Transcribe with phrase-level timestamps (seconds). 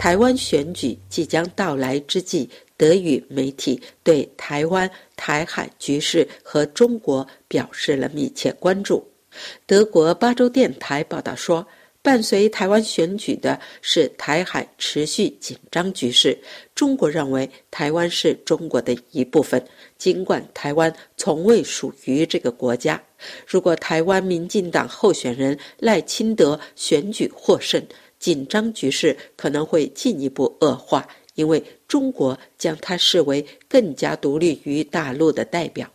[0.00, 9.06] 台湾选举即将到来之际，德语媒体对台湾、台海局势和中国表示了密切关注。
[9.66, 11.66] 德国巴州电台报道说。
[12.02, 16.34] 伴随台湾选举的是台海持续紧张局势。
[16.74, 19.62] 中国认为台湾是中国的一部分，
[19.98, 22.98] 尽管台湾从未属于这个国家。
[23.46, 27.84] 如果台湾民进党候选人赖清德选举获胜，
[28.20, 35.90] 紧张局势可能会进一步恶化，因为中国将它视为更加独立于大陆的代表。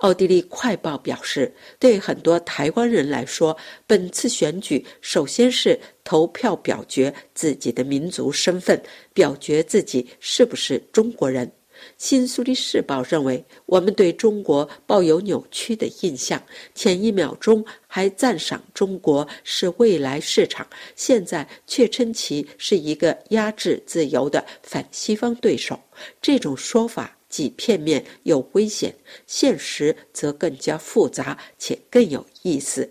[0.00, 8.82] 奥地利快报表示，对很多台湾人来说，本次选举首先是投票表决自己的民族身份，
[9.14, 11.50] 表决自己是不是中国人。
[11.98, 16.42] 新苏黎世报认为，我们对中国抱有扭曲的印象，
[16.74, 20.66] 前一秒钟还赞赏中国是未来市场，
[20.96, 25.78] 现在却称其是一个压制自由的反西方对手。
[26.20, 27.16] 这种说法。
[27.26, 28.94] 既片面又危险，
[29.26, 32.88] 现实则更加复杂且更有意思。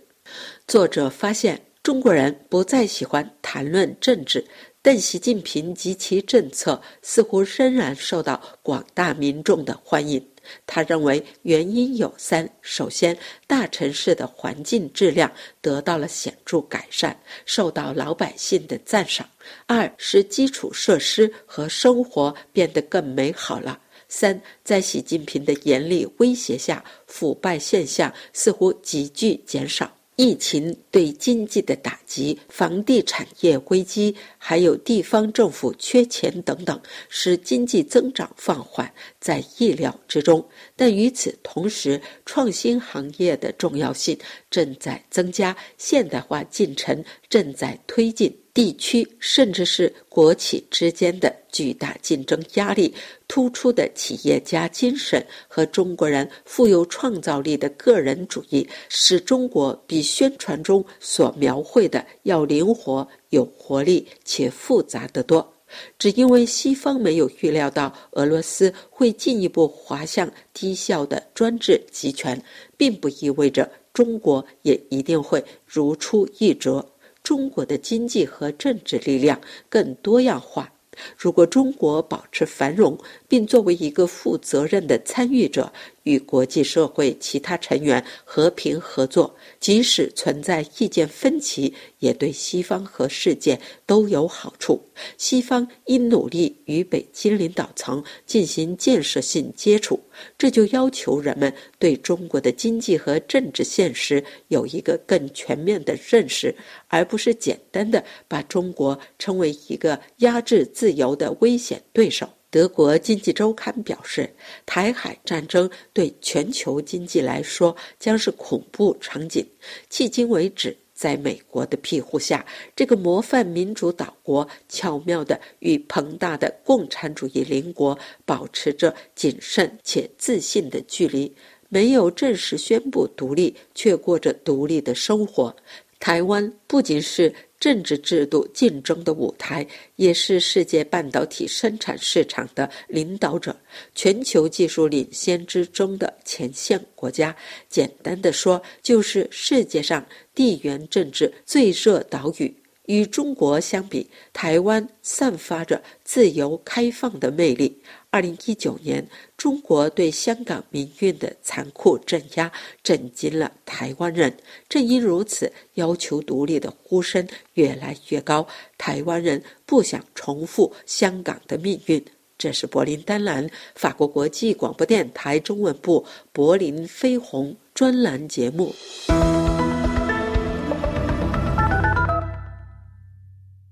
[0.67, 4.45] 作者发现，中国人不再喜欢谈论政治，
[4.83, 10.23] 但习近平及其政策似乎仍然受到广大民众的欢迎。
[10.67, 13.17] 他认为原因有三：首先，
[13.47, 19.25] 大城市的环境质量得到了显著改善，受到老百姓的赞赏；
[19.67, 23.79] 二是基础设施和生活变得更美好了。
[24.09, 29.89] 三，在习近平的严厉威胁下，腐败现象似乎急剧减少。
[30.15, 40.47] 疫情对经济的打击、房地产业危机，还有地方政府缺钱等等，使经济增长放缓，在意料之中。
[40.75, 44.17] 但与此同时，创新行业的重要性
[44.51, 48.42] 正在增加，现代化进程正在推进。
[48.53, 52.93] 地区甚至是国企之间的巨大竞争压力，
[53.27, 65.51] 突出的企业家精神和中国人富有创造力的个人主义，使中国比宣传中所描绘的要灵活、有活力且复杂得多。
[65.97, 72.39] 只因为西方没有预料到俄罗斯会进一步滑向低效的专制集权，
[72.77, 76.87] 并不意味着中国也一定会如出一辙。
[77.23, 79.39] 中国的经济和政治力量
[79.69, 80.69] 更多样化。
[81.17, 82.95] 如果中国保持繁荣，
[83.27, 85.73] 并作为一个负责任的参与者，
[86.03, 91.73] 与国际社会其他成员和平合作，即使存在意见分歧，
[92.03, 94.83] 也对西方和世界都有好处。
[95.17, 99.97] 西方应努力与北京领导层进行建设性接触，
[100.37, 106.53] 这就要求人们对中国的经济和政治现实有一个更全面的认识，
[106.89, 112.27] 而不是简单的把中国称为一个压制自由的危险对手。
[112.51, 114.29] 德国经济周刊表示，
[114.63, 119.43] 台海战争对全球经济来说将是恐怖场景。
[119.89, 122.45] 迄今为止，在美国的庇护下，
[122.75, 131.35] 这个模范民主岛国巧妙地与庞大的共产主义邻国保持着谨慎且自信的距离，
[131.73, 135.55] 没有正式宣布独立，却过着独立的生活。
[135.99, 137.33] 台湾不仅是。
[137.63, 139.65] 政治制度竞争的舞台，
[139.95, 143.55] 也是世界半导体生产市场的领导者，
[143.95, 147.33] 全球技术领先之中的前线国家。
[147.69, 150.05] 简单的说，就是世界上
[150.35, 152.53] 地缘政治最热岛屿。
[152.87, 157.81] 与中国相比，台湾散发着自由开放的魅力。
[158.13, 162.51] 二零一九年，中国对香港民运的残酷镇压
[162.83, 164.37] 震惊了台湾人。
[164.69, 168.47] 正因如此，要求独立的呼声越来越高。
[168.77, 172.05] 台湾人不想重复香港的命运。
[172.37, 178.75] 这是柏林丹兰法国国际广播电台中文部柏林飞鸿专栏节目。